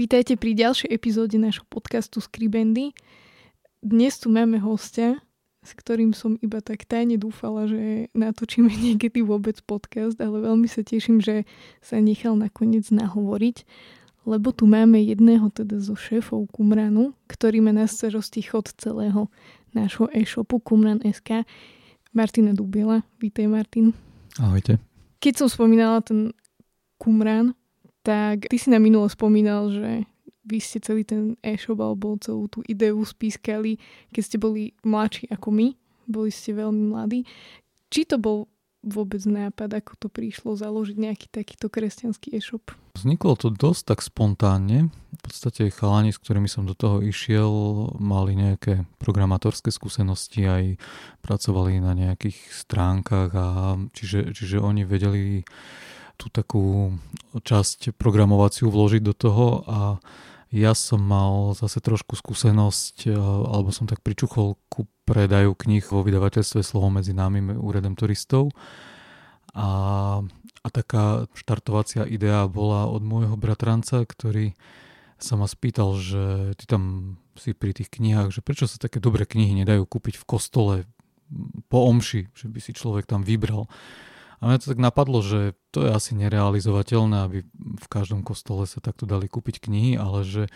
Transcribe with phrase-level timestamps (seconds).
[0.00, 2.96] Vítajte pri ďalšej epizóde nášho podcastu Skribendy.
[3.84, 5.20] Dnes tu máme hostia,
[5.60, 10.80] s ktorým som iba tak tajne dúfala, že natočíme niekedy vôbec podcast, ale veľmi sa
[10.80, 11.44] teším, že
[11.84, 13.68] sa nechal nakoniec nahovoriť,
[14.24, 19.28] lebo tu máme jedného teda zo šéfov Kumranu, ktorý má na starosti chod celého
[19.76, 21.44] nášho e-shopu Kumran.sk.
[22.16, 23.04] Martina Dubiela.
[23.20, 23.92] Vítej Martin.
[24.40, 24.80] Ahojte.
[25.20, 26.32] Keď som spomínala ten
[26.96, 27.52] Kumran,
[28.00, 30.08] tak ty si na minulo spomínal, že
[30.48, 33.78] vy ste celý ten e-shop alebo celú tú ideu spískali,
[34.10, 35.68] keď ste boli mladší ako my,
[36.10, 37.22] boli ste veľmi mladí.
[37.92, 42.72] Či to bol vôbec nápad, ako to prišlo založiť nejaký takýto kresťanský e-shop?
[42.96, 44.88] Vzniklo to dosť tak spontánne.
[44.90, 47.52] V podstate chalani, s ktorými som do toho išiel,
[48.00, 50.64] mali nejaké programátorské skúsenosti, aj
[51.20, 55.44] pracovali na nejakých stránkach a čiže, čiže oni vedeli
[56.20, 56.92] tú takú
[57.32, 59.78] časť programovaciu vložiť do toho a
[60.50, 63.14] ja som mal zase trošku skúsenosť, e,
[63.46, 68.50] alebo som tak pričuchol ku predaju kníh vo vydavateľstve Slovo medzi nami, úredem turistov.
[69.54, 69.70] A,
[70.26, 74.58] a taká štartovacia idea bola od môjho bratranca, ktorý
[75.22, 79.30] sa ma spýtal, že ty tam si pri tých knihách, že prečo sa také dobré
[79.30, 80.74] knihy nedajú kúpiť v kostole
[81.70, 83.70] po omši, že by si človek tam vybral.
[84.40, 88.80] A mňa to tak napadlo, že to je asi nerealizovateľné, aby v každom kostole sa
[88.80, 90.48] takto dali kúpiť knihy, ale že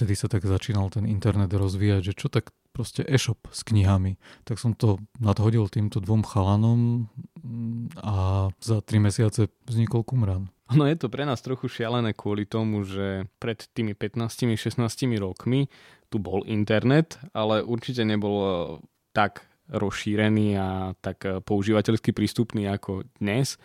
[0.00, 4.16] vtedy sa tak začínal ten internet rozvíjať, že čo tak proste e-shop s knihami.
[4.48, 7.12] Tak som to nadhodil týmto dvom chalanom
[7.44, 10.48] mm, a za tri mesiace vznikol Kumran.
[10.70, 14.80] No je to pre nás trochu šialené kvôli tomu, že pred tými 15-16
[15.18, 15.66] rokmi
[16.08, 18.78] tu bol internet, ale určite nebol
[19.10, 23.56] tak rozšírený a tak e, používateľsky prístupný ako dnes.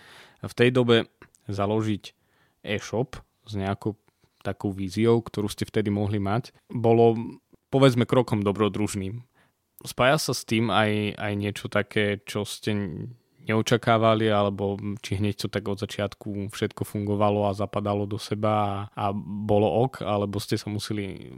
[0.45, 1.09] V tej dobe
[1.49, 2.13] založiť
[2.66, 3.97] e-shop s nejakou
[4.45, 7.17] takou víziou, ktorú ste vtedy mohli mať, bolo
[7.73, 9.25] povedzme krokom dobrodružným.
[9.85, 12.73] Spája sa s tým aj, aj niečo také, čo ste
[13.45, 18.69] neočakávali, alebo či hneď to tak od začiatku všetko fungovalo a zapadalo do seba a,
[18.94, 21.29] a bolo ok, alebo ste sa museli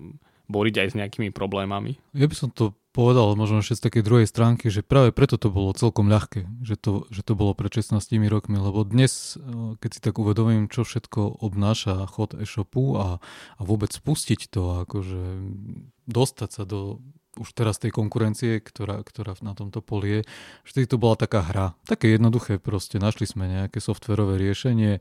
[0.48, 2.00] boriť aj s nejakými problémami?
[2.16, 5.54] Ja by som to povedal možno ešte z takej druhej stránky, že práve preto to
[5.54, 7.94] bolo celkom ľahké, že to, že to bolo pred 16
[8.26, 13.62] rokmi, lebo dnes, eh, keď si tak uvedomím, čo všetko obnáša chod e-shopu a, a
[13.62, 15.22] vôbec spustiť to, akože
[16.10, 16.98] dostať sa do
[17.38, 20.20] už teraz tej konkurencie, ktorá, ktorá na tomto poli je,
[20.66, 21.78] vtedy to bola taká hra.
[21.86, 24.98] Také jednoduché proste, našli sme nejaké softverové riešenie,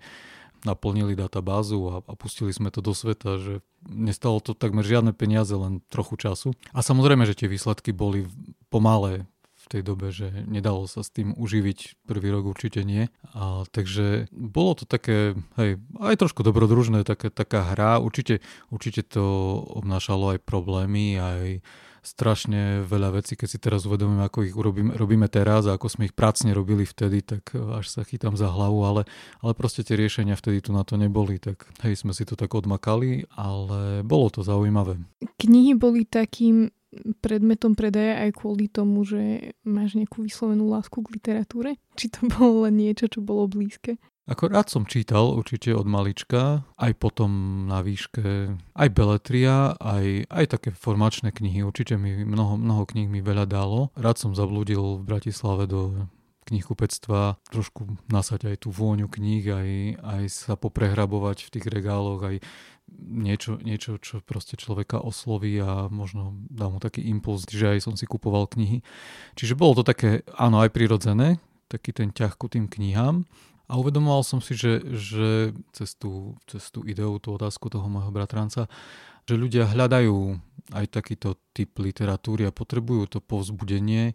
[0.67, 3.55] naplnili databázu a, a pustili sme to do sveta, že
[3.87, 6.59] nestalo to takmer žiadne peniaze, len trochu času.
[6.75, 8.27] A samozrejme, že tie výsledky boli
[8.67, 9.31] pomalé
[9.67, 13.11] v tej dobe, že nedalo sa s tým uživiť prvý rok určite nie.
[13.35, 17.99] A, takže bolo to také, hej, aj trošku dobrodružné, také, taká hra.
[17.99, 19.23] Určite, určite to
[19.75, 21.67] obnášalo aj problémy, aj
[22.07, 26.07] strašne veľa vecí, keď si teraz uvedomím, ako ich urobíme, robíme teraz a ako sme
[26.07, 29.03] ich pracne robili vtedy, tak až sa chytám za hlavu, ale,
[29.43, 32.55] ale proste tie riešenia vtedy tu na to neboli, tak hej, sme si to tak
[32.55, 35.03] odmakali, ale bolo to zaujímavé.
[35.43, 36.71] Knihy boli takým
[37.21, 41.71] predmetom predaja aj kvôli tomu, že máš nejakú vyslovenú lásku k literatúre?
[41.99, 43.99] Či to bolo len niečo, čo bolo blízke?
[44.27, 47.31] Ako rád som čítal určite od malička, aj potom
[47.71, 51.63] na výške, aj beletria, aj, aj také formačné knihy.
[51.63, 53.95] Určite mi mnoho, mnoho kníh mi veľa dalo.
[53.95, 56.11] Rád som zablúdil v Bratislave do
[56.51, 59.71] knihkupectva, trošku nasať aj tú vôňu kníh, aj,
[60.03, 62.37] aj sa poprehrabovať v tých regáloch, aj
[62.99, 67.95] niečo, niečo, čo proste človeka osloví a možno dá mu taký impuls, že aj som
[67.95, 68.83] si kupoval knihy.
[69.39, 73.27] Čiže bolo to také, áno, aj prirodzené, taký ten ťah ku tým knihám.
[73.67, 78.15] A uvedomoval som si, že, že cez, tú, cez tú ideu, tú otázku toho môjho
[78.15, 78.71] bratranca,
[79.27, 80.39] že ľudia hľadajú
[80.71, 84.15] aj takýto typ literatúry a potrebujú to povzbudenie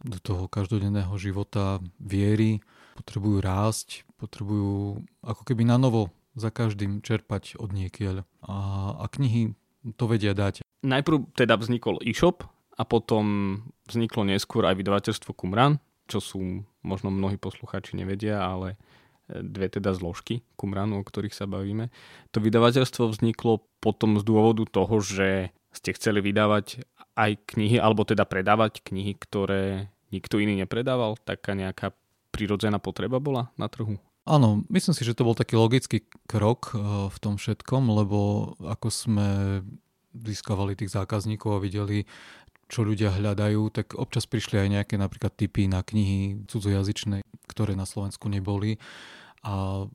[0.00, 2.64] do toho každodenného života, viery,
[2.96, 6.08] potrebujú rásť, potrebujú ako keby na novo
[6.38, 8.24] za každým čerpať od niekiaľ.
[8.46, 8.56] A,
[8.98, 9.52] a knihy
[9.98, 10.62] to vedia dať.
[10.86, 12.46] Najprv teda vznikol e-shop
[12.78, 13.26] a potom
[13.90, 18.80] vzniklo neskôr aj vydavateľstvo Kumran, čo sú možno mnohí poslucháči nevedia, ale
[19.28, 21.92] e, dve teda zložky Kumranu, o ktorých sa bavíme.
[22.32, 28.24] To vydavateľstvo vzniklo potom z dôvodu toho, že ste chceli vydávať aj knihy, alebo teda
[28.24, 31.92] predávať knihy, ktoré nikto iný nepredával, taká nejaká
[32.32, 34.00] prirodzená potreba bola na trhu?
[34.28, 36.80] Áno, myslím si, že to bol taký logický krok e,
[37.12, 39.28] v tom všetkom, lebo ako sme
[40.12, 42.08] získavali tých zákazníkov a videli,
[42.68, 47.88] čo ľudia hľadajú, tak občas prišli aj nejaké napríklad typy na knihy cudzojazyčné, ktoré na
[47.88, 48.76] Slovensku neboli.
[49.40, 49.86] A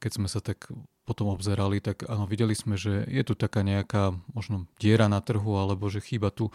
[0.00, 0.72] keď sme sa tak
[1.04, 5.60] potom obzerali, tak áno, videli sme, že je tu taká nejaká možno diera na trhu,
[5.60, 6.48] alebo že chýba tu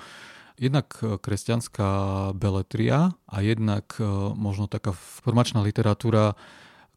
[0.57, 1.89] jednak kresťanská
[2.33, 4.03] beletria a jednak e,
[4.33, 6.33] možno taká formačná literatúra,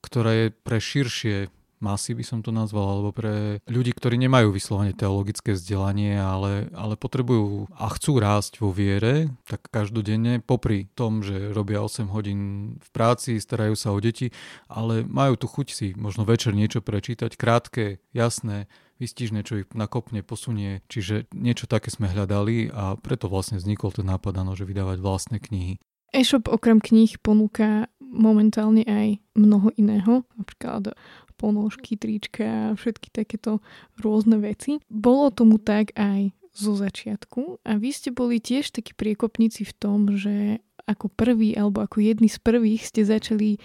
[0.00, 4.92] ktorá je pre širšie masy by som to nazval, alebo pre ľudí, ktorí nemajú vyslovene
[4.92, 11.50] teologické vzdelanie, ale, ale potrebujú a chcú rásť vo viere, tak každodenne, popri tom, že
[11.50, 12.40] robia 8 hodín
[12.78, 14.30] v práci, starajú sa o deti,
[14.68, 18.68] ale majú tu chuť si možno večer niečo prečítať, krátke, jasné,
[19.00, 20.84] vystižné, čo ich nakopne, posunie.
[20.92, 25.40] Čiže niečo také sme hľadali a preto vlastne vznikol ten nápad, ano, že vydávať vlastné
[25.40, 25.80] knihy.
[26.12, 30.92] E-shop okrem kníh ponúka momentálne aj mnoho iného, napríklad
[31.40, 33.64] ponožky, trička a všetky takéto
[33.96, 34.84] rôzne veci.
[34.92, 39.98] Bolo tomu tak aj zo začiatku a vy ste boli tiež takí priekopníci v tom,
[40.20, 43.56] že ako prvý alebo ako jedni z prvých ste začali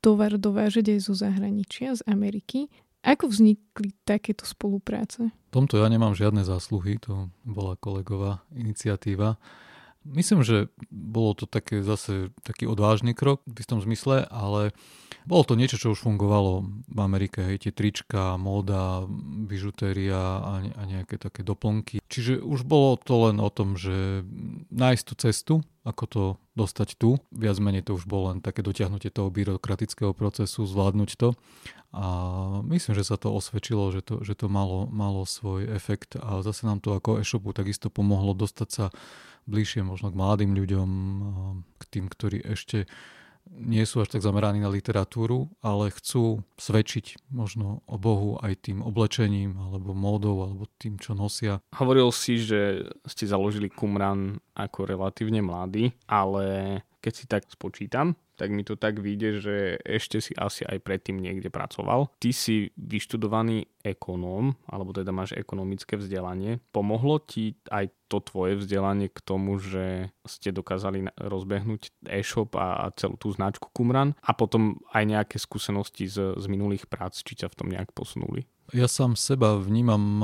[0.00, 2.72] tovar dovážať aj zo zahraničia, z Ameriky.
[3.00, 5.32] Ako vznikli takéto spolupráce?
[5.32, 9.40] V tomto ja nemám žiadne zásluhy, to bola kolegová iniciatíva.
[10.00, 14.72] Myslím, že bolo to také zase taký odvážny krok v istom zmysle, ale
[15.28, 19.04] bolo to niečo, čo už fungovalo v Amerike, hej, tie trička, móda,
[19.44, 22.00] bižutéria a, a nejaké také doplnky.
[22.08, 24.24] Čiže už bolo to len o tom, že
[24.72, 25.54] nájsť tú cestu,
[25.84, 26.22] ako to
[26.56, 27.20] dostať tu.
[27.36, 31.28] Viac menej to už bolo len také dotiahnutie toho byrokratického procesu, zvládnuť to.
[31.90, 32.06] A
[32.70, 36.62] myslím, že sa to osvedčilo, že to, že to malo, malo svoj efekt a zase
[36.64, 38.86] nám to ako e-shopu takisto pomohlo dostať sa
[39.46, 40.90] bližšie možno k mladým ľuďom,
[41.78, 42.84] k tým, ktorí ešte
[43.50, 48.78] nie sú až tak zameraní na literatúru, ale chcú svedčiť možno o Bohu aj tým
[48.78, 51.58] oblečením, alebo módou, alebo tým, čo nosia.
[51.74, 58.48] Hovoril si, že ste založili Kumran ako relatívne mladý, ale keď si tak spočítam, tak
[58.48, 62.08] mi to tak vyjde, že ešte si asi aj predtým niekde pracoval.
[62.16, 66.64] Ty si vyštudovaný ekonóm, alebo teda máš ekonomické vzdelanie.
[66.72, 73.20] Pomohlo ti aj to tvoje vzdelanie k tomu, že ste dokázali rozbehnúť e-shop a celú
[73.20, 77.58] tú značku Kumran a potom aj nejaké skúsenosti z, z minulých prác, či ťa v
[77.60, 78.48] tom nejak posunuli?
[78.72, 80.22] Ja sám seba vnímam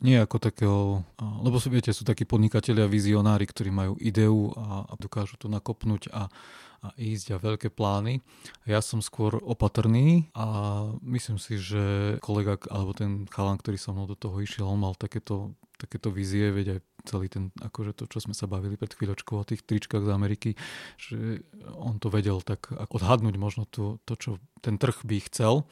[0.00, 0.80] nie ako takého,
[1.20, 6.08] lebo si viete, sú takí podnikatelia, vizionári, ktorí majú ideu a, a dokážu to nakopnúť
[6.10, 6.32] a,
[6.80, 8.24] a ísť a veľké plány.
[8.64, 14.08] Ja som skôr opatrný a myslím si, že kolega alebo ten chalan, ktorý so mnou
[14.08, 18.20] do toho išiel, on mal takéto, takéto vízie, veď aj celý ten, akože to, čo
[18.20, 20.50] sme sa bavili pred chvíľočkou o tých tričkách z Ameriky,
[20.96, 21.44] že
[21.76, 24.30] on to vedel tak odhadnúť možno to, to čo
[24.60, 25.68] ten trh by chcel.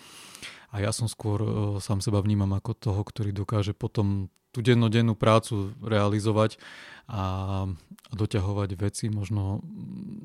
[0.68, 1.50] A ja som skôr uh,
[1.80, 6.58] sám seba vnímam ako toho, ktorý dokáže potom tú dennodennú prácu realizovať
[7.06, 7.70] a,
[8.10, 9.62] doťahovať veci, možno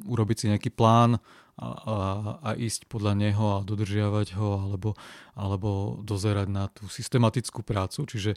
[0.10, 1.22] urobiť si nejaký plán
[1.54, 1.98] a, a,
[2.42, 4.98] a ísť podľa neho a dodržiavať ho alebo,
[5.38, 8.10] alebo dozerať na tú systematickú prácu.
[8.10, 8.34] Čiže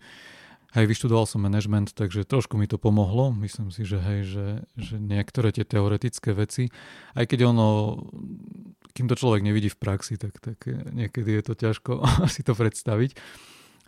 [0.77, 3.33] hej, vyštudoval som management, takže trošku mi to pomohlo.
[3.41, 6.69] Myslím si, že hej, že, že niektoré tie teoretické veci,
[7.17, 7.97] aj keď ono
[8.97, 12.01] kým to človek nevidí v praxi, tak, tak niekedy je to ťažko
[12.35, 13.13] si to predstaviť.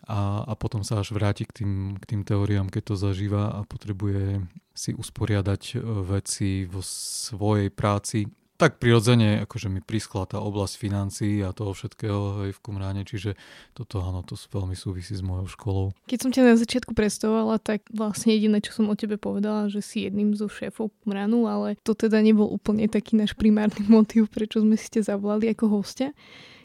[0.09, 3.61] A, a potom sa až vráti k tým, k tým teóriám, keď to zažíva a
[3.61, 4.41] potrebuje
[4.73, 8.25] si usporiadať e, veci vo svojej práci
[8.59, 13.39] tak prirodzene akože mi priskla tá oblasť financií a toho všetkého aj v Kumráne, čiže
[13.71, 15.85] toto áno, to veľmi súvisí s mojou školou.
[16.11, 19.79] Keď som ťa na začiatku predstavovala, tak vlastne jediné, čo som o tebe povedala, že
[19.79, 24.59] si jedným zo šéfov Kumránu, ale to teda nebol úplne taký náš primárny motiv, prečo
[24.59, 26.11] sme si ťa zavolali ako hostia.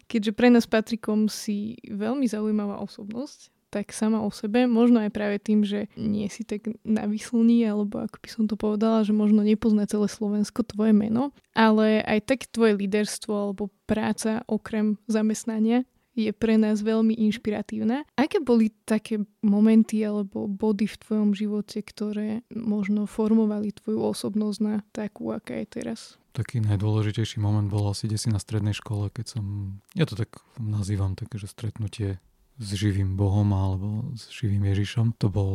[0.07, 5.43] Keďže pre nás Patrikom si veľmi zaujímavá osobnosť, tak sama o sebe, možno aj práve
[5.43, 9.83] tým, že nie si tak navyslný, alebo ako by som to povedala, že možno nepozná
[9.91, 15.83] celé Slovensko tvoje meno, ale aj tak tvoje líderstvo alebo práca okrem zamestnania
[16.15, 18.07] je pre nás veľmi inšpiratívna.
[18.15, 24.81] Aké boli také momenty alebo body v tvojom živote, ktoré možno formovali tvoju osobnosť na
[24.95, 26.17] takú, aká je teraz?
[26.35, 31.15] Taký najdôležitejší moment bol asi desi na strednej škole, keď som, ja to tak nazývam
[31.15, 32.19] také, že stretnutie
[32.59, 35.19] s živým Bohom alebo s živým Ježišom.
[35.19, 35.55] To bol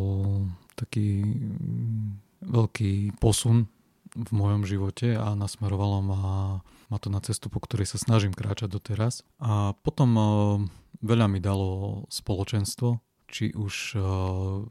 [0.75, 1.23] taký
[2.43, 3.67] veľký posun
[4.19, 6.23] v mojom živote a nasmerovalo ma,
[6.91, 9.23] ma to na cestu, po ktorej sa snažím kráčať doteraz.
[9.39, 10.25] A potom uh,
[10.99, 12.99] veľa mi dalo spoločenstvo,
[13.31, 14.67] či už uh,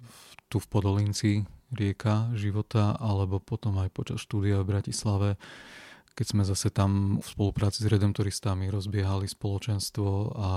[0.52, 1.30] tu v Podolinci
[1.72, 5.30] rieka života, alebo potom aj počas štúdia v Bratislave,
[6.16, 10.50] keď sme zase tam v spolupráci s redemptoristami rozbiehali spoločenstvo a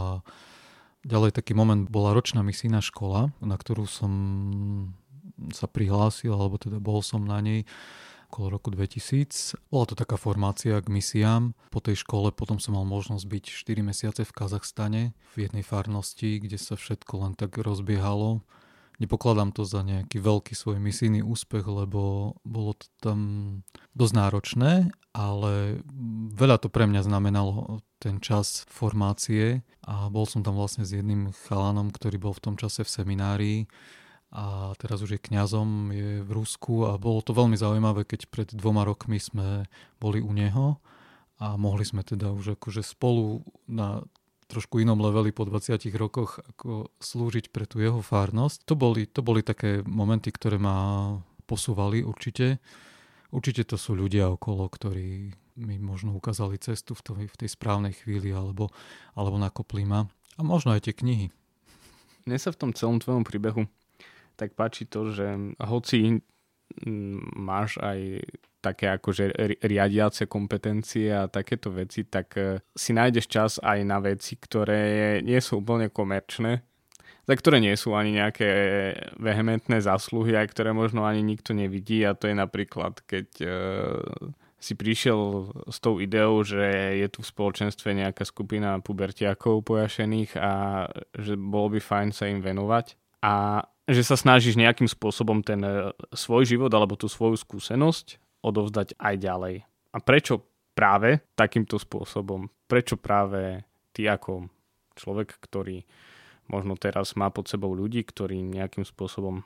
[1.06, 4.14] ďalej taký moment bola ročná misijná škola, na ktorú som
[5.54, 7.70] sa prihlásil, alebo teda bol som na nej
[8.32, 9.60] okolo roku 2000.
[9.68, 11.52] Bola to taká formácia k misiám.
[11.68, 15.04] Po tej škole potom som mal možnosť byť 4 mesiace v Kazachstane,
[15.36, 18.40] v jednej farnosti, kde sa všetko len tak rozbiehalo
[19.02, 23.20] nepokladám to za nejaký veľký svoj misijný úspech, lebo bolo to tam
[23.98, 24.72] dosť náročné,
[25.18, 25.82] ale
[26.38, 31.34] veľa to pre mňa znamenalo ten čas formácie a bol som tam vlastne s jedným
[31.50, 33.60] chalanom, ktorý bol v tom čase v seminárii
[34.32, 38.50] a teraz už je kňazom, je v Rusku a bolo to veľmi zaujímavé, keď pred
[38.56, 39.68] dvoma rokmi sme
[40.00, 40.80] boli u neho
[41.44, 44.00] a mohli sme teda už akože spolu na
[44.48, 48.68] trošku inom leveli po 20 rokoch ako slúžiť pre tú jeho fárnosť.
[48.68, 51.16] To boli, to boli také momenty, ktoré ma
[51.48, 52.60] posúvali určite.
[53.32, 57.96] Určite to sú ľudia okolo, ktorí mi možno ukázali cestu v, to, v tej správnej
[57.96, 58.72] chvíli alebo,
[59.16, 60.08] alebo nakopli ma.
[60.36, 61.32] A možno aj tie knihy.
[62.28, 63.68] Mne sa v tom celom tvojom príbehu
[64.42, 66.26] tak páči to, že hoci
[67.38, 68.26] máš aj
[68.62, 74.38] také akože riadiace kompetencie a takéto veci, tak e, si nájdeš čas aj na veci,
[74.38, 76.62] ktoré nie sú úplne komerčné,
[77.26, 78.50] za ktoré nie sú ani nejaké
[79.18, 82.06] vehementné zásluhy, aj ktoré možno ani nikto nevidí.
[82.06, 83.50] A to je napríklad, keď e,
[84.62, 90.86] si prišiel s tou ideou, že je tu v spoločenstve nejaká skupina pubertiakov pojašených a
[91.18, 92.94] že bolo by fajn sa im venovať.
[93.26, 98.98] A že sa snažíš nejakým spôsobom ten e, svoj život alebo tú svoju skúsenosť odovzdať
[98.98, 99.56] aj ďalej.
[99.92, 100.42] A prečo
[100.74, 102.48] práve takýmto spôsobom?
[102.66, 104.48] Prečo práve ty ako
[104.96, 105.84] človek, ktorý
[106.48, 109.44] možno teraz má pod sebou ľudí, ktorí nejakým spôsobom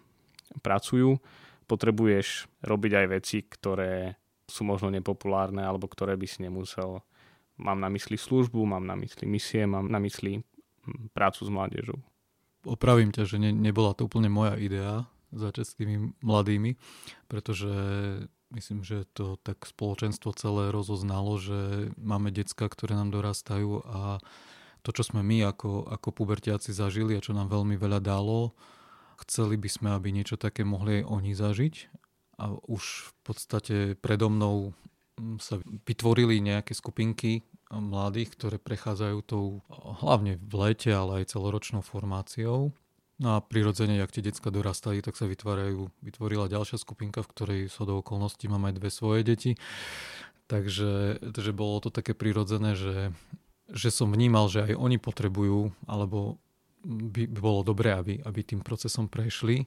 [0.62, 1.18] pracujú,
[1.66, 7.02] potrebuješ robiť aj veci, ktoré sú možno nepopulárne alebo ktoré by si nemusel.
[7.58, 10.46] Mám na mysli službu, mám na mysli misie, mám na mysli
[11.18, 11.98] prácu s mládežou.
[12.66, 15.06] Opravím ťa, že ne, nebola to úplne moja idea
[15.36, 16.80] začať s tými mladými,
[17.28, 17.72] pretože
[18.54, 24.24] myslím, že to tak spoločenstvo celé rozoznalo, že máme decka, ktoré nám dorastajú a
[24.86, 28.54] to, čo sme my ako, ako pubertiaci zažili a čo nám veľmi veľa dalo,
[29.26, 31.76] chceli by sme, aby niečo také mohli aj oni zažiť.
[32.36, 34.76] A už v podstate predo mnou
[35.18, 35.58] mm, sa
[35.88, 37.42] vytvorili nejaké skupinky
[37.74, 39.66] mladých, ktoré prechádzajú tou
[40.04, 42.74] hlavne v lete, ale aj celoročnou formáciou.
[43.16, 47.62] No a prirodzene, ak tie decka dorastali, tak sa vytvárajú, vytvorila ďalšia skupinka, v ktorej
[47.72, 49.52] sa do okolností mám aj dve svoje deti.
[50.52, 53.16] Takže, takže bolo to také prirodzené, že,
[53.72, 56.38] že som vnímal, že aj oni potrebujú, alebo
[56.86, 59.66] by, by bolo dobré, aby, aby tým procesom prešli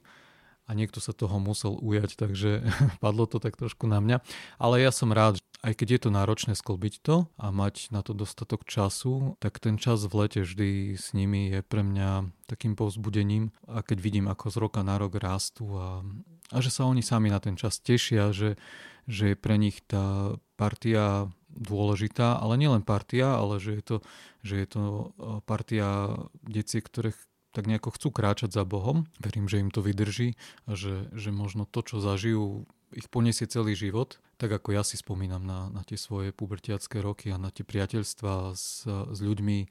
[0.69, 2.61] a niekto sa toho musel ujať, takže
[3.03, 4.21] padlo to tak trošku na mňa.
[4.61, 8.13] Ale ja som rád, aj keď je to náročné sklbiť to a mať na to
[8.13, 13.49] dostatok času, tak ten čas v lete vždy s nimi je pre mňa takým povzbudením
[13.65, 16.05] a keď vidím, ako z roka na rok rástu a,
[16.53, 18.61] a že sa oni sami na ten čas tešia, že,
[19.09, 23.97] že je pre nich tá partia dôležitá, ale nielen partia, ale že je to,
[24.45, 25.03] že je to e,
[25.49, 26.13] partia
[26.45, 27.11] detí, ktoré
[27.49, 29.09] tak nejako chcú kráčať za Bohom.
[29.17, 30.37] Verím, že im to vydrží
[30.69, 34.97] a že, že možno to, čo zažijú ich poniesie celý život, tak ako ja si
[34.97, 39.69] spomínam na, na tie svoje pubertiacké roky a na tie priateľstva s, s ľuďmi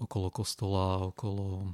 [0.00, 1.70] okolo kostola, okolo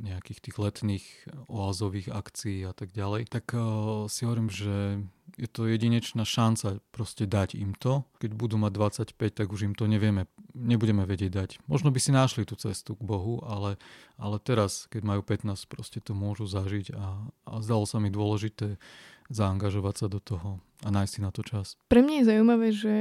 [0.00, 1.04] nejakých tých letných
[1.48, 5.04] oázových akcií a tak ďalej, tak uh, si hovorím, že
[5.40, 8.04] je to jedinečná šanca proste dať im to.
[8.20, 8.72] Keď budú mať
[9.14, 11.50] 25, tak už im to nevieme, nebudeme vedieť dať.
[11.64, 13.80] Možno by si našli tú cestu k Bohu, ale,
[14.20, 18.76] ale teraz, keď majú 15, proste to môžu zažiť a, a zdalo sa mi dôležité
[19.30, 21.78] zaangažovať sa do toho a nájsť si na to čas.
[21.86, 22.94] Pre mňa je zaujímavé, že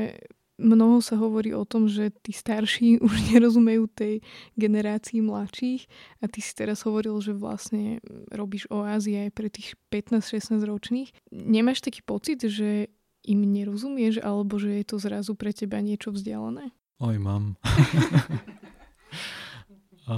[0.59, 4.19] mnoho sa hovorí o tom, že tí starší už nerozumejú tej
[4.59, 5.87] generácii mladších
[6.19, 11.09] a ty si teraz hovoril, že vlastne robíš oázy aj pre tých 15-16 ročných.
[11.31, 12.91] Nemáš taký pocit, že
[13.23, 16.75] im nerozumieš alebo že je to zrazu pre teba niečo vzdialené?
[16.99, 17.55] Oj, mám.
[20.11, 20.15] a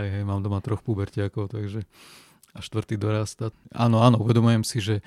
[0.00, 1.84] hej, hej, mám doma troch pubertiakov, takže
[2.54, 3.50] a štvrtý dorasta.
[3.74, 5.02] Áno, áno, uvedomujem si, že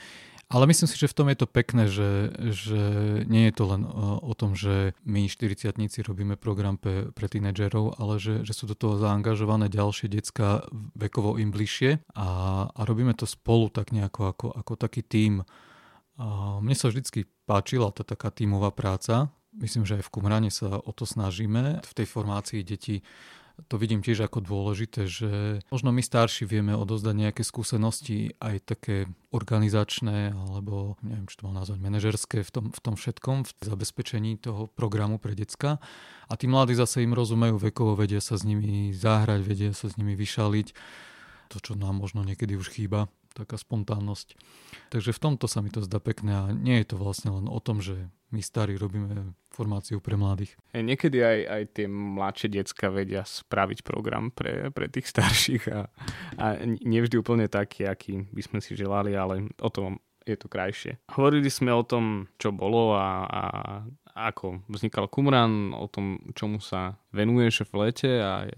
[0.48, 2.82] ale myslím si, že v tom je to pekné, že, že
[3.28, 5.76] nie je to len o, o tom, že my 40
[6.08, 10.64] robíme program pre, pre tínedžerov, ale že, že sú do toho zaangažované ďalšie decka
[10.96, 12.30] vekovo im bližšie a,
[12.72, 15.44] a robíme to spolu tak nejako ako, ako taký tím
[16.62, 19.30] mne sa vždycky páčila tá taká tímová práca.
[19.54, 21.82] Myslím, že aj v Kumrane sa o to snažíme.
[21.86, 23.06] V tej formácii detí
[23.66, 28.96] to vidím tiež ako dôležité, že možno my starší vieme odozdať nejaké skúsenosti aj také
[29.34, 34.38] organizačné alebo neviem, čo to mal nazvať, manažerské v tom, v tom všetkom, v zabezpečení
[34.38, 35.82] toho programu pre decka.
[36.30, 39.98] A tí mladí zase im rozumejú vekovo, vedia sa s nimi zahrať, vedia sa s
[39.98, 40.68] nimi vyšaliť.
[41.56, 44.34] To, čo nám možno niekedy už chýba taká spontánnosť.
[44.90, 47.60] Takže v tomto sa mi to zdá pekné a nie je to vlastne len o
[47.62, 50.60] tom, že my starí robíme formáciu pre mladých.
[50.76, 55.88] E, niekedy aj, aj tie mladšie decka vedia spraviť program pre, pre tých starších a,
[56.36, 61.00] a nevždy úplne taký, aký by sme si želali, ale o tom je to krajšie.
[61.16, 63.42] Hovorili sme o tom, čo bolo a, a
[64.18, 68.50] ako vznikal Kumran, o tom, čomu sa venuješ v lete a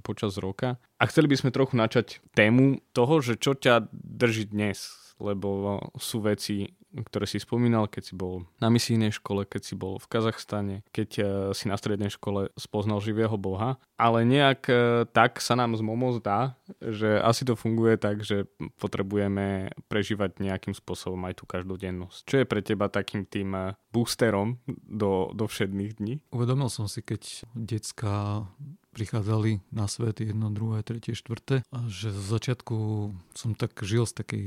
[0.00, 0.80] počas roka.
[1.00, 6.20] A chceli by sme trochu načať tému toho, že čo ťa drží dnes, lebo sú
[6.20, 10.76] veci, ktoré si spomínal, keď si bol na misijnej škole, keď si bol v Kazachstane,
[10.90, 13.78] keď eh, si na strednej škole spoznal živého Boha.
[13.94, 14.78] Ale nejak eh,
[15.08, 20.74] tak sa nám z Momo zdá, že asi to funguje tak, že potrebujeme prežívať nejakým
[20.74, 22.18] spôsobom aj tú každodennosť.
[22.26, 26.14] Čo je pre teba takým tým eh, boosterom do, do všedných dní?
[26.34, 28.44] Uvedomil som si, keď decka
[28.90, 31.62] prichádzali na svet jedno, druhé, tretie, štvrté.
[31.70, 32.76] A že z začiatku
[33.34, 34.46] som tak žil z takej,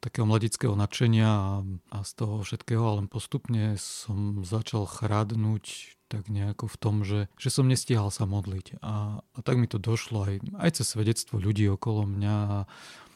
[0.00, 1.52] takého mladického nadšenia a,
[1.92, 7.48] a z toho všetkého, ale postupne som začal chradnúť tak nejako v tom, že, že
[7.48, 8.84] som nestíhal sa modliť.
[8.84, 12.68] A, a tak mi to došlo aj, aj cez svedectvo ľudí okolo mňa,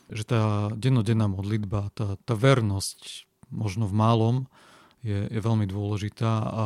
[0.09, 4.37] že tá dennodenná modlitba, tá, tá vernosť možno v malom
[5.04, 6.64] je, je veľmi dôležitá a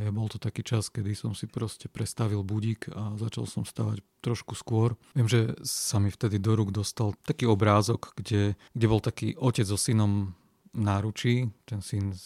[0.00, 4.00] Hej, bol to taký čas, kedy som si proste prestavil budík a začal som stavať
[4.24, 4.96] trošku skôr.
[5.12, 9.68] Viem, že sa mi vtedy do rúk dostal taký obrázok, kde, kde bol taký otec
[9.68, 10.32] so synom
[10.72, 11.52] náručí.
[11.68, 12.16] Ten syn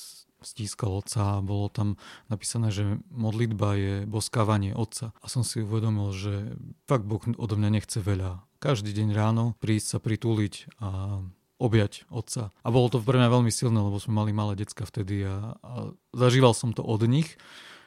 [0.47, 1.99] stískal otca a bolo tam
[2.31, 5.11] napísané, že modlitba je boskávanie otca.
[5.19, 6.55] A som si uvedomil, že
[6.87, 8.47] fakt Boh odo mňa nechce veľa.
[8.63, 11.21] Každý deň ráno prísť sa prituliť a
[11.57, 12.53] objať otca.
[12.63, 15.73] A bolo to pre mňa veľmi silné, lebo sme mali malé decka vtedy a, a
[16.13, 17.41] zažíval som to od nich,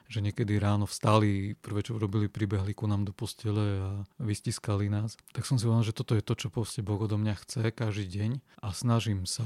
[0.10, 5.14] že niekedy ráno vstali, prvé čo robili, pribehli ku nám do postele a vystiskali nás.
[5.38, 8.10] Tak som si povedal, že toto je to, čo proste Boh odo mňa chce každý
[8.10, 8.32] deň
[8.66, 9.46] a snažím sa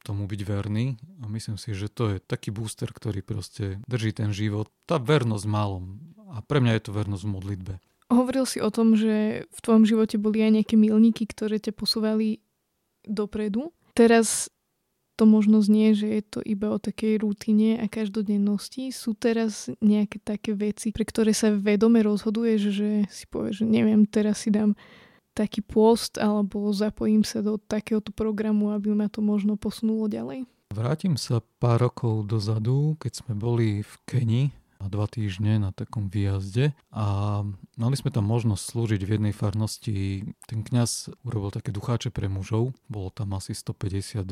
[0.00, 4.32] tomu byť verný a myslím si, že to je taký booster, ktorý proste drží ten
[4.32, 4.72] život.
[4.88, 6.00] Tá vernosť malom
[6.32, 7.74] a pre mňa je to vernosť v modlitbe.
[8.10, 12.42] Hovoril si o tom, že v tvojom živote boli aj nejaké milníky, ktoré ťa posúvali
[13.04, 13.72] dopredu.
[13.94, 14.48] Teraz
[15.20, 18.88] to možno znie, že je to iba o takej rutine a každodennosti.
[18.88, 24.08] Sú teraz nejaké také veci, pre ktoré sa vedome rozhoduješ, že si povieš, že neviem,
[24.08, 24.72] teraz si dám
[25.36, 30.48] taký post alebo zapojím sa do takéhoto programu, aby ma to možno posunulo ďalej?
[30.72, 34.44] Vrátim sa pár rokov dozadu, keď sme boli v Keni
[34.88, 37.42] dva týždne na takom výjazde a
[37.76, 40.24] mali sme tam možnosť slúžiť v jednej farnosti.
[40.48, 44.24] Ten kňaz urobil také ducháče pre mužov, bolo tam asi 150-200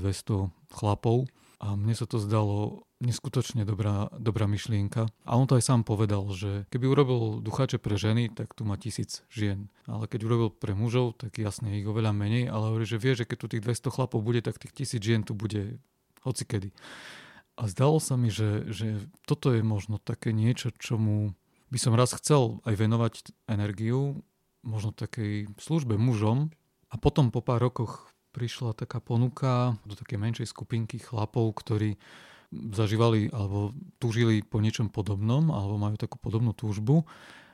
[0.72, 5.10] chlapov a mne sa to zdalo neskutočne dobrá, dobrá myšlienka.
[5.26, 8.78] A on to aj sám povedal, že keby urobil ducháče pre ženy, tak tu má
[8.78, 9.70] tisíc žien.
[9.86, 13.26] Ale keď urobil pre mužov, tak jasne ich oveľa menej, ale hovorí, že vie, že
[13.26, 15.78] keď tu tých 200 chlapov bude, tak tých tisíc žien tu bude
[16.26, 16.74] hocikedy.
[17.58, 21.34] A zdalo sa mi, že, že toto je možno také niečo, čomu
[21.74, 23.14] by som raz chcel aj venovať
[23.50, 24.22] energiu,
[24.62, 26.54] možno takej službe mužom.
[26.88, 31.98] A potom po pár rokoch prišla taká ponuka do takej menšej skupinky chlapov, ktorí
[32.54, 37.04] zažívali alebo túžili po niečom podobnom, alebo majú takú podobnú túžbu.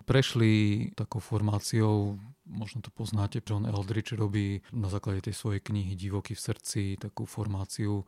[0.05, 6.37] Prešli takou formáciou, možno to poznáte, John Eldridge robí na základe tej svojej knihy Divoký
[6.37, 8.05] v srdci takú formáciu,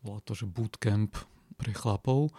[0.00, 1.18] volá to, že bootcamp,
[1.56, 2.30] pre chlapov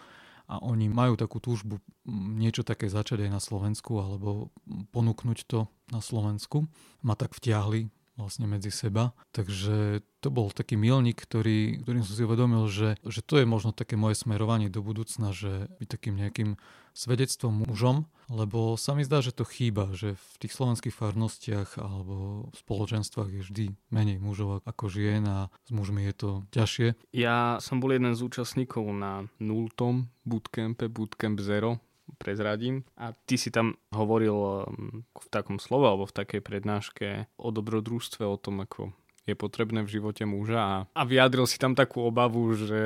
[0.48, 1.80] a oni majú takú túžbu
[2.12, 4.52] niečo také začať aj na Slovensku alebo
[4.92, 6.68] ponúknuť to na Slovensku.
[7.00, 9.16] Ma tak vtiahli vlastne medzi seba.
[9.32, 13.74] Takže to bol taký milník, ktorý, ktorým som si uvedomil, že, že to je možno
[13.74, 16.50] také moje smerovanie do budúcna, že byť takým nejakým
[16.92, 22.48] svedectvom mužom, lebo sa mi zdá, že to chýba, že v tých slovenských farnostiach alebo
[22.52, 26.88] v spoločenstvách je vždy menej mužov ako žien a s mužmi je to ťažšie.
[27.16, 31.80] Ja som bol jeden z účastníkov na nultom bootcampe, Bootcamp Zero,
[32.18, 32.84] prezradím.
[32.98, 38.22] A ty si tam hovoril um, v takom slove alebo v takej prednáške o dobrodružstve,
[38.26, 42.82] o tom, ako je potrebné v živote muža a, vyjadril si tam takú obavu, že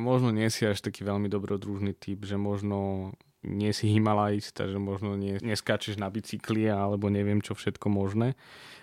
[0.00, 3.12] možno nie si až taký veľmi dobrodružný typ, že možno
[3.46, 8.34] nie si Himalajista, že možno nie, neskáčeš na bicykli alebo neviem čo všetko možné.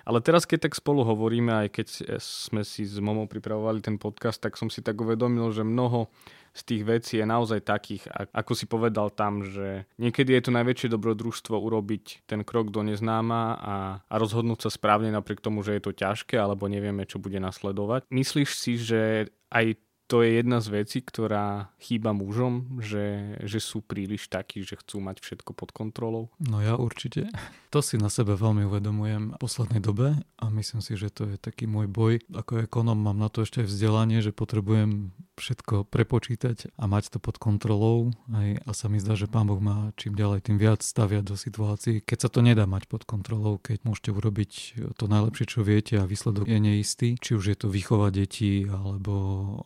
[0.04, 1.88] Ale teraz, keď tak spolu hovoríme, aj keď
[2.20, 6.12] sme si s Momou pripravovali ten podcast, tak som si tak uvedomil, že mnoho
[6.54, 10.92] z tých vecí je naozaj takých, ako si povedal tam, že niekedy je to najväčšie
[10.92, 15.82] dobrodružstvo urobiť ten krok do neznáma a, a rozhodnúť sa správne napriek tomu, že je
[15.82, 18.06] to ťažké alebo nevieme, čo bude nasledovať.
[18.14, 19.82] Myslíš si, že aj
[20.14, 25.02] to je jedna z vecí, ktorá chýba mužom, že, že sú príliš takí, že chcú
[25.02, 26.30] mať všetko pod kontrolou?
[26.38, 27.34] No ja určite.
[27.74, 31.42] To si na sebe veľmi uvedomujem v poslednej dobe a myslím si, že to je
[31.42, 32.22] taký môj boj.
[32.30, 37.42] Ako ekonom mám na to ešte vzdelanie, že potrebujem všetko prepočítať a mať to pod
[37.42, 38.14] kontrolou.
[38.30, 41.34] Aj, a sa mi zdá, že pán Boh má čím ďalej tým viac staviať do
[41.34, 44.52] situácií, keď sa to nedá mať pod kontrolou, keď môžete urobiť
[44.94, 47.10] to najlepšie, čo viete a výsledok je neistý.
[47.18, 49.14] Či už je to výchova detí, alebo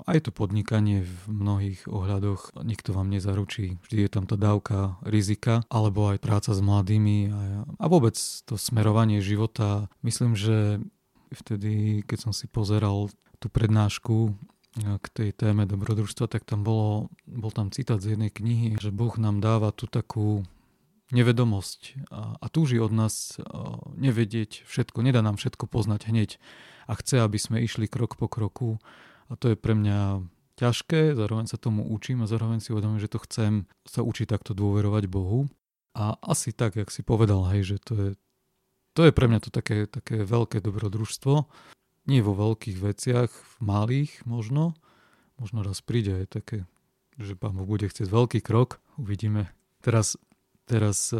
[0.08, 2.62] aj to podnikanie v mnohých ohľadoch.
[2.62, 3.82] Nikto vám nezaručí.
[3.82, 8.14] Vždy je tam tá dávka rizika, alebo aj práca s mladými a, a vôbec
[8.46, 9.90] to smerovanie života.
[10.06, 10.78] Myslím, že
[11.34, 13.10] vtedy, keď som si pozeral
[13.42, 14.38] tú prednášku
[14.78, 19.18] k tej téme dobrodružstva, tak tam bolo, bol tam citát z jednej knihy, že Boh
[19.18, 20.46] nám dáva tú takú
[21.10, 23.40] nevedomosť a, a túži od nás
[23.96, 26.30] nevedieť všetko, nedá nám všetko poznať hneď
[26.86, 28.78] a chce, aby sme išli krok po kroku
[29.28, 30.24] a to je pre mňa
[30.58, 34.58] ťažké, zároveň sa tomu učím a zároveň si uvedomím, že to chcem sa učiť takto
[34.58, 35.46] dôverovať Bohu
[35.94, 38.10] a asi tak, jak si povedal, hej, že to je,
[38.98, 41.46] to je pre mňa to také, také veľké dobrodružstvo,
[42.08, 44.74] nie vo veľkých veciach, v malých možno.
[45.38, 46.58] Možno raz príde aj také,
[47.20, 48.82] že pán Boh bude chcieť veľký krok.
[48.98, 49.52] Uvidíme.
[49.84, 50.18] Teraz,
[50.66, 51.14] teraz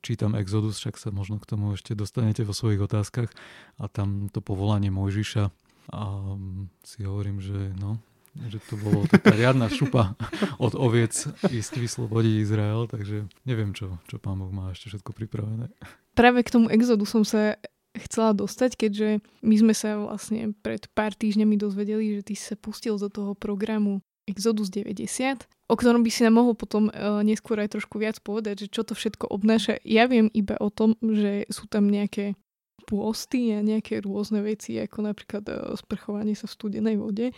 [0.00, 3.28] čítam Exodus, však sa možno k tomu ešte dostanete vo svojich otázkach.
[3.76, 5.52] A tam to povolanie Mojžiša.
[5.90, 7.98] A um, si hovorím, že no,
[8.48, 10.14] že to bolo taká riadna šupa
[10.64, 11.12] od oviec
[11.50, 15.66] ísť vyslobodiť Izrael, takže neviem, čo, čo pán Boh má ešte všetko pripravené.
[16.14, 17.58] Práve k tomu exodu som sa
[17.98, 19.08] chcela dostať, keďže
[19.42, 23.98] my sme sa vlastne pred pár týždňami dozvedeli, že ty sa pustil do toho programu
[24.30, 28.66] Exodus 90, o ktorom by si nám mohol potom uh, neskôr aj trošku viac povedať,
[28.66, 29.82] že čo to všetko obnáša.
[29.82, 32.38] Ja viem iba o tom, že sú tam nejaké
[32.90, 37.30] pôsty a nejaké rôzne veci, ako napríklad uh, sprchovanie sa v studenej vode.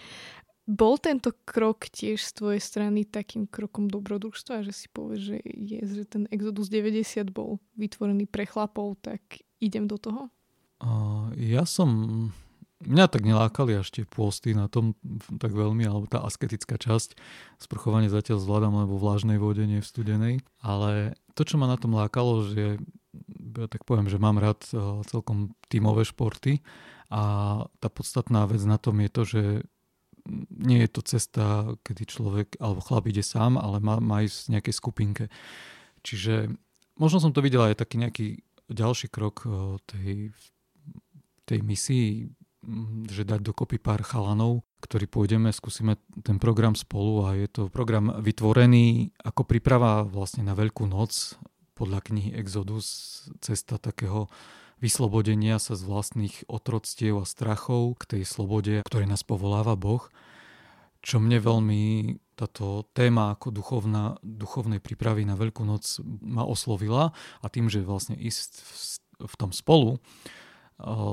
[0.65, 5.79] Bol tento krok tiež z tvojej strany takým krokom dobrodružstva, že si povieš, že, je,
[5.83, 9.21] že ten Exodus 90 bol vytvorený pre chlapov, tak
[9.59, 10.31] idem do toho?
[11.39, 11.91] ja som...
[12.83, 14.99] Mňa tak nelákali až tie pôsty na tom
[15.39, 17.15] tak veľmi, alebo tá asketická časť.
[17.63, 20.35] Sprchovanie zatiaľ zvládam len vo vlážnej vode, nie v studenej.
[20.59, 22.83] Ale to, čo ma na tom lákalo, že
[23.55, 24.65] ja tak poviem, že mám rád
[25.09, 26.65] celkom tímové športy
[27.13, 27.23] a
[27.81, 29.43] tá podstatná vec na tom je to, že
[30.55, 31.45] nie je to cesta,
[31.83, 35.25] kedy človek alebo chlap ide sám, ale má, má ísť v nejakej skupinke.
[36.07, 36.55] Čiže
[36.97, 38.27] možno som to videl aj taký nejaký
[38.71, 39.45] ďalší krok
[39.91, 40.31] tej
[41.53, 42.33] tej misii,
[42.65, 47.63] mm, že dať dokopy pár chalanov, ktorí pôjdeme, skúsime ten program spolu a je to
[47.69, 51.37] program vytvorený ako príprava vlastne na Veľkú noc
[51.83, 52.87] podľa knihy Exodus,
[53.43, 54.31] cesta takého
[54.79, 60.07] vyslobodenia sa z vlastných otroctiev a strachov k tej slobode, ktorej nás povoláva Boh.
[61.03, 61.83] Čo mne veľmi
[62.39, 67.11] táto téma ako duchovná, duchovnej prípravy na Veľkú noc ma oslovila
[67.43, 68.75] a tým, že vlastne ísť v,
[69.27, 69.99] v tom spolu,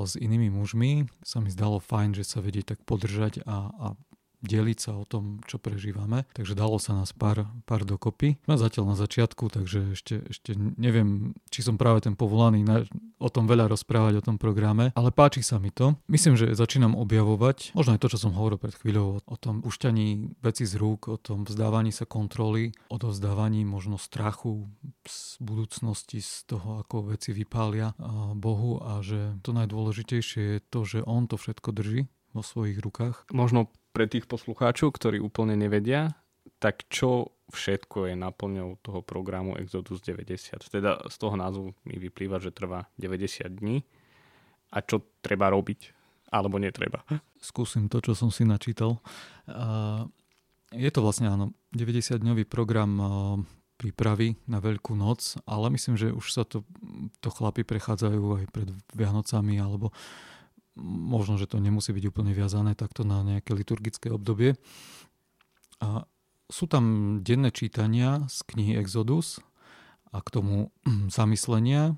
[0.06, 3.88] s inými mužmi sa mi zdalo fajn, že sa vedie tak podržať a, a
[4.42, 6.24] deliť sa o tom, čo prežívame.
[6.36, 8.40] Takže dalo sa nás pár, pár dokopy.
[8.48, 12.84] Sme zatiaľ na začiatku, takže ešte, ešte neviem, či som práve ten povolaný na,
[13.20, 16.00] o tom veľa rozprávať, o tom programe, ale páči sa mi to.
[16.08, 20.40] Myslím, že začínam objavovať, možno aj to, čo som hovoril pred chvíľou, o tom pušťaní
[20.40, 24.70] veci z rúk, o tom vzdávaní sa kontroly, o vzdávaní možno strachu
[25.08, 27.96] z budúcnosti, z toho, ako veci vypália
[28.38, 32.02] Bohu a že to najdôležitejšie je to, že On to všetko drží
[32.34, 33.26] vo svojich rukách.
[33.34, 36.14] Možno pre tých poslucháčov, ktorí úplne nevedia,
[36.60, 40.70] tak čo všetko je naplňou toho programu Exodus 90?
[40.70, 43.82] Teda z toho názvu mi vyplýva, že trvá 90 dní.
[44.70, 45.98] A čo treba robiť?
[46.30, 47.02] Alebo netreba?
[47.42, 49.02] Skúsim to, čo som si načítal.
[50.70, 52.94] Je to vlastne áno, 90-dňový program
[53.80, 56.68] prípravy na Veľkú noc, ale myslím, že už sa to,
[57.24, 59.96] to chlapi prechádzajú aj pred Vianocami alebo
[60.84, 64.56] možno, že to nemusí byť úplne viazané takto na nejaké liturgické obdobie.
[65.80, 66.08] A
[66.50, 69.40] sú tam denné čítania z knihy Exodus
[70.10, 70.74] a k tomu
[71.14, 71.96] zamyslenia,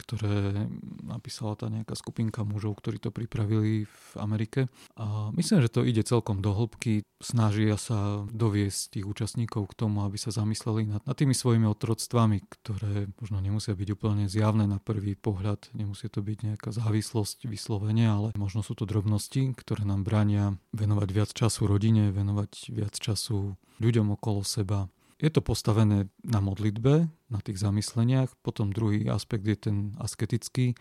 [0.00, 0.64] ktoré
[1.04, 4.72] napísala tá nejaká skupinka mužov, ktorí to pripravili v Amerike.
[4.96, 7.04] A myslím, že to ide celkom do hĺbky.
[7.24, 12.44] Snažia sa doviesť tých účastníkov k tomu, aby sa zamysleli nad, nad tými svojimi otroctvami,
[12.52, 15.72] ktoré možno nemusia byť úplne zjavné na prvý pohľad.
[15.72, 21.08] Nemusí to byť nejaká závislosť vyslovene, ale možno sú to drobnosti, ktoré nám bránia venovať
[21.16, 24.92] viac času rodine, venovať viac času ľuďom okolo seba,
[25.24, 28.34] je to postavené na modlitbe, na tých zamysleniach.
[28.44, 30.76] Potom druhý aspekt je ten asketický,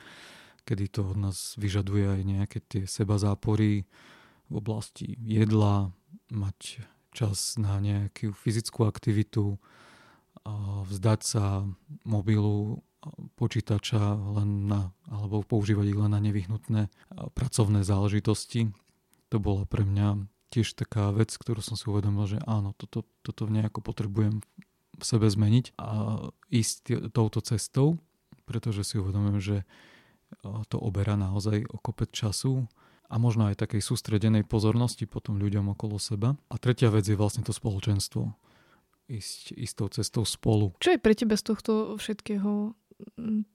[0.67, 3.87] kedy to od nás vyžaduje aj nejaké tie seba zápory
[4.49, 5.95] v oblasti jedla,
[6.31, 9.61] mať čas na nejakú fyzickú aktivitu,
[10.89, 11.63] vzdať sa
[12.03, 12.81] mobilu,
[13.35, 16.87] počítača len na, alebo používať ich len na nevyhnutné
[17.35, 18.71] pracovné záležitosti.
[19.27, 20.23] To bolo pre mňa
[20.55, 24.39] tiež taká vec, ktorú som si uvedomil, že áno, toto, toto nejako potrebujem
[24.93, 26.21] v sebe zmeniť a
[26.53, 27.99] ísť touto cestou,
[28.45, 29.57] pretože si uvedomujem, že
[30.69, 32.69] to oberá naozaj o kopec času
[33.13, 36.33] a možno aj takej sústredenej pozornosti potom ľuďom okolo seba.
[36.49, 38.33] A tretia vec je vlastne to spoločenstvo.
[39.05, 40.73] Ísť, ísť tou cestou spolu.
[40.81, 42.73] Čo je pre teba z tohto všetkého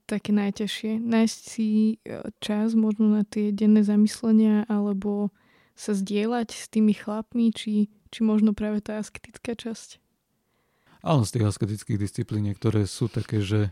[0.07, 1.03] také najťažšie?
[1.03, 5.33] Nájsť si e, čas možno na tie denné zamyslenia alebo
[5.75, 9.99] sa zdieľať s tými chlapmi, či, či možno práve tá asketická časť?
[11.03, 13.71] Áno, z tých asketických disciplín niektoré sú také, že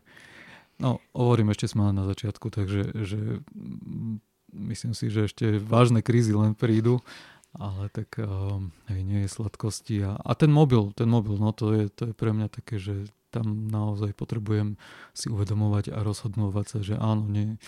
[0.80, 3.44] no, hovorím, ešte sme na začiatku, takže že,
[4.54, 7.04] myslím si, že ešte vážne krízy len prídu,
[7.58, 10.04] ale tak um, hej, nie je sladkosti.
[10.06, 13.10] A, a ten mobil, ten mobil, no to je, to je pre mňa také, že
[13.34, 14.80] tam naozaj potrebujem
[15.12, 17.60] si uvedomovať a rozhodnovať sa, že áno, nie,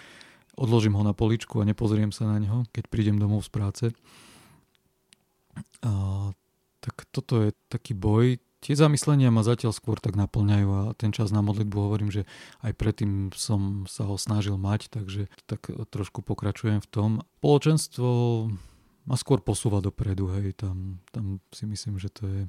[0.56, 3.86] odložím ho na poličku a nepozriem sa na neho, keď prídem domov z práce.
[5.84, 5.92] A,
[6.80, 8.40] tak toto je taký boj.
[8.60, 12.28] Tie zamyslenia ma zatiaľ skôr tak naplňajú a ten čas na modlitbu hovorím, že
[12.60, 17.10] aj predtým som sa ho snažil mať, takže tak trošku pokračujem v tom.
[17.40, 18.10] Spoločenstvo
[19.08, 22.42] ma skôr posúva dopredu, hej, tam, tam si myslím, že to je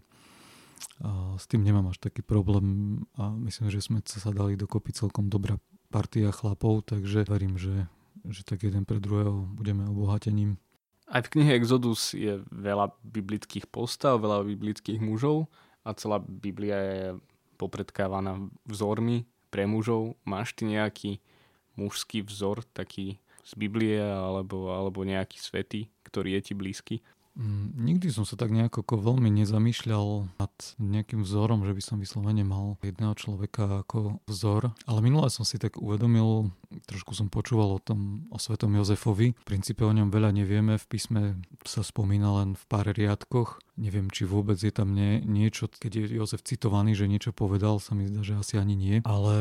[1.01, 5.29] a s tým nemám až taký problém a myslím, že sme sa dali dokopy celkom
[5.29, 5.61] dobrá
[5.93, 7.89] partia chlapov, takže verím, že,
[8.29, 10.57] že tak jeden pre druhého budeme obohatením.
[11.11, 15.51] Aj v knihe Exodus je veľa biblických postav, veľa biblických mužov
[15.85, 17.05] a celá Biblia je
[17.57, 20.17] popredkávaná vzormi pre mužov.
[20.25, 21.21] Máš ty nejaký
[21.77, 26.97] mužský vzor, taký z Biblie alebo, alebo nejaký svetý, ktorý je ti blízky?
[27.39, 32.43] Mm, nikdy som sa tak nejako veľmi nezamýšľal nad nejakým vzorom, že by som vyslovene
[32.43, 34.75] mal jedného človeka ako vzor.
[34.91, 36.51] Ale minule som si tak uvedomil,
[36.91, 39.39] trošku som počúval o tom, o svetom Jozefovi.
[39.39, 41.21] V princípe o ňom veľa nevieme, v písme
[41.63, 43.63] sa spomína len v pár riadkoch.
[43.79, 47.95] Neviem, či vôbec je tam nie, niečo, keď je Jozef citovaný, že niečo povedal, sa
[47.95, 48.97] mi zdá, že asi ani nie.
[49.07, 49.35] Ale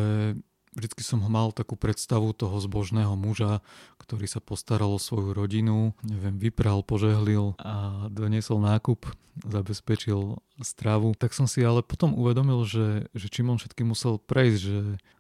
[0.78, 3.66] Vždycky som mal takú predstavu toho zbožného muža,
[3.98, 9.10] ktorý sa postaral o svoju rodinu, neviem, vypral, požehlil a doniesol nákup,
[9.50, 11.18] zabezpečil stravu.
[11.18, 14.80] Tak som si ale potom uvedomil, že, že čím on všetky musel prejsť, že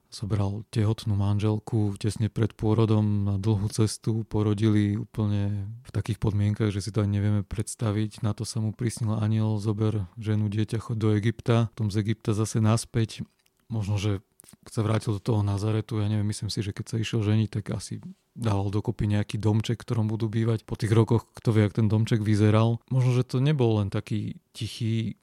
[0.10, 6.82] zobral tehotnú manželku tesne pred pôrodom na dlhú cestu, porodili úplne v takých podmienkach, že
[6.82, 8.26] si to ani nevieme predstaviť.
[8.26, 12.34] Na to sa mu prisnil aniel, zober ženu, dieťa, chod do Egypta, potom z Egypta
[12.34, 13.22] zase naspäť.
[13.70, 14.26] Možno, že
[14.70, 17.74] sa vrátil do toho Nazaretu, ja neviem, myslím si, že keď sa išiel ženiť, tak
[17.74, 18.02] asi
[18.38, 20.64] dával dokopy nejaký domček, ktorom budú bývať.
[20.64, 22.80] Po tých rokoch, kto vie, ak ten domček vyzeral.
[22.88, 25.20] Možno, že to nebol len taký tichý,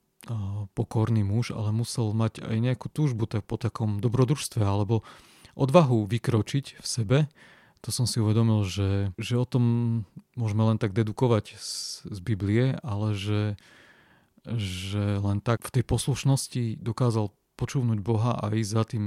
[0.75, 5.07] pokorný muž, ale musel mať aj nejakú túžbu tak po takom dobrodružstve alebo
[5.55, 7.19] odvahu vykročiť v sebe.
[7.85, 9.65] To som si uvedomil, že, že o tom
[10.35, 11.71] môžeme len tak dedukovať z,
[12.11, 13.55] z Biblie, ale že,
[14.43, 19.05] že len tak v tej poslušnosti dokázal počúvnuť Boha a ísť za tým,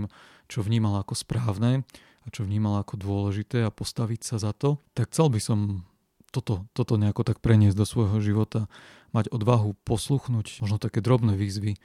[0.49, 1.85] čo vnímal ako správne
[2.25, 5.87] a čo vnímal ako dôležité a postaviť sa za to, tak chcel by som
[6.29, 8.69] toto, toto nejako tak preniesť do svojho života,
[9.09, 11.77] mať odvahu posluchnúť možno také drobné výzvy,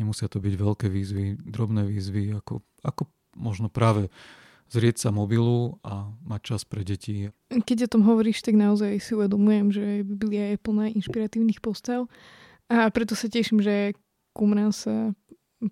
[0.00, 3.02] nemusia to byť veľké výzvy, drobné výzvy, ako, ako
[3.36, 4.08] možno práve
[4.70, 7.28] zrieť sa mobilu a mať čas pre deti.
[7.50, 12.06] Keď o tom hovoríš, tak naozaj si uvedomujem, že Biblia je plná inšpiratívnych postav
[12.70, 13.98] a preto sa teším, že
[14.30, 15.10] Kumran sa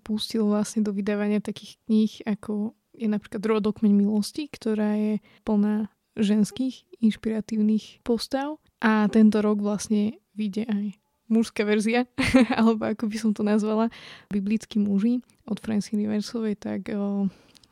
[0.05, 5.13] pustil vlastne do vydávania takých kníh, ako je napríklad Rodokmeň milosti, ktorá je
[5.47, 8.59] plná ženských inšpiratívnych postav.
[8.79, 10.85] A tento rok vlastne vyjde aj
[11.29, 12.09] mužská verzia,
[12.59, 13.93] alebo ako by som to nazvala,
[14.33, 17.29] biblickí muži od Francie Universovej, tak o,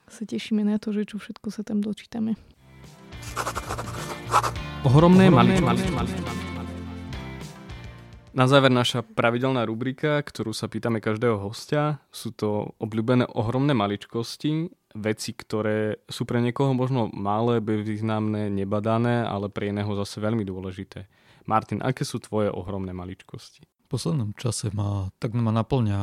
[0.07, 2.37] sa tešíme na to, že čo všetko sa tam dočítame.
[4.85, 6.46] Ohromné, Ohromné maličkosti.
[8.37, 11.97] Na záver naša pravidelná rubrika, ktorú sa pýtame každého hostia.
[12.13, 14.69] Sú to obľúbené ohromné maličkosti.
[14.97, 21.05] veci, ktoré sú pre niekoho možno malé, bezvýznamné, nebadané, ale pre iného zase veľmi dôležité.
[21.47, 23.63] Martin, aké sú tvoje ohromné maličkosti?
[23.87, 25.99] V poslednom čase ma, tak ma naplňa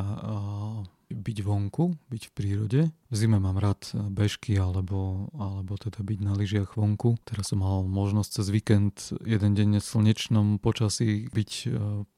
[1.10, 2.80] byť vonku, byť v prírode.
[3.10, 7.20] V zime mám rád bežky alebo, alebo teda byť na lyžiach vonku.
[7.28, 11.66] Teraz som mal možnosť cez víkend jeden deň v slnečnom počasí byť e,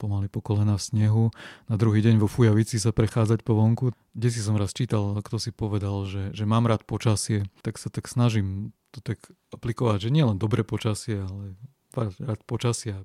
[0.00, 1.24] pomaly po kolena v snehu.
[1.68, 3.92] Na druhý deň vo Fujavici sa prechádzať po vonku.
[4.16, 7.92] Kde si som raz čítal, kto si povedal, že, že mám rád počasie, tak sa
[7.92, 9.20] tak snažím to tak
[9.52, 11.56] aplikovať, že nie len dobré počasie, ale
[11.96, 13.04] rád počasia.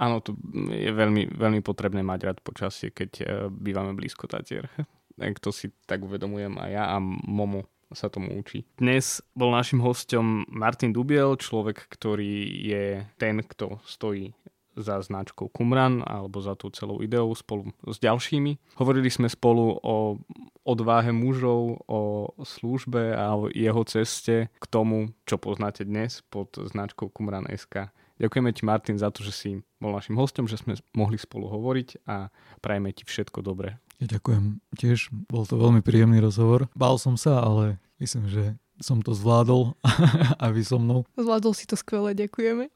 [0.00, 0.32] Áno, to
[0.72, 4.66] je veľmi, veľmi potrebné mať rád počasie, keď e, bývame blízko Tatier.
[5.20, 8.64] Tak to si tak uvedomujem aj ja a Momo sa tomu učí.
[8.80, 14.32] Dnes bol našim hostom Martin Dubiel, človek, ktorý je ten, kto stojí
[14.80, 18.80] za značkou Kumran alebo za tú celou ideou spolu s ďalšími.
[18.80, 20.16] Hovorili sme spolu o
[20.64, 27.10] odváhe mužov, o službe a o jeho ceste k tomu, čo poznáte dnes pod značkou
[27.10, 27.90] Kumran SK.
[28.20, 32.04] Ďakujeme ti, Martin, za to, že si bol našim hostom, že sme mohli spolu hovoriť
[32.04, 32.28] a
[32.60, 33.80] prajeme ti všetko dobré.
[33.96, 36.68] Ja ďakujem tiež, bol to veľmi príjemný rozhovor.
[36.76, 38.44] Bál som sa, ale myslím, že
[38.76, 39.72] som to zvládol
[40.42, 41.08] a vy so mnou.
[41.16, 42.68] Zvládol si to skvele, ďakujeme.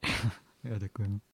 [0.65, 1.34] Ja ďakujem.